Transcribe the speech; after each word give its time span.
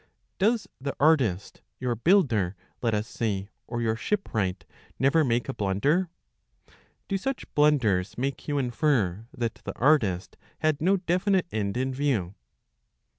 Does 0.39 0.67
the 0.79 0.95
artist, 0.99 1.61
your 1.79 1.93
builder, 1.93 2.55
let 2.81 2.95
us 2.95 3.07
say, 3.07 3.49
or 3.67 3.83
your 3.83 3.95
shipwright, 3.95 4.65
never 4.97 5.23
make 5.23 5.47
a 5.47 5.53
blunder?^ 5.53 6.07
Do 7.07 7.17
such 7.19 7.45
blunders 7.53 8.17
make 8.17 8.47
you 8.47 8.57
infer 8.57 9.27
that 9.31 9.61
the 9.63 9.77
artist 9.77 10.37
had 10.61 10.81
no 10.81 10.97
definite 10.97 11.45
end 11.51 11.77
in 11.77 11.93
view 11.93 12.33